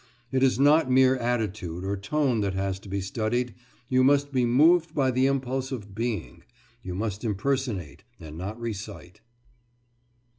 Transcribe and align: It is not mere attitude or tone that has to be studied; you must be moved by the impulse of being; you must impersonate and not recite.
It 0.31 0.41
is 0.41 0.59
not 0.59 0.89
mere 0.89 1.15
attitude 1.17 1.83
or 1.83 1.95
tone 1.95 2.41
that 2.41 2.55
has 2.55 2.79
to 2.79 2.89
be 2.89 3.01
studied; 3.01 3.53
you 3.87 4.03
must 4.03 4.31
be 4.31 4.45
moved 4.45 4.95
by 4.95 5.11
the 5.11 5.27
impulse 5.27 5.71
of 5.71 5.93
being; 5.93 6.41
you 6.81 6.95
must 6.95 7.23
impersonate 7.23 8.03
and 8.19 8.35
not 8.35 8.59
recite. 8.59 9.21